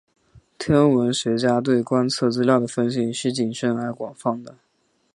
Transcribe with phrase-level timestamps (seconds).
[0.57, 4.55] 天文学家对观测资料的分析是谨慎而广泛的。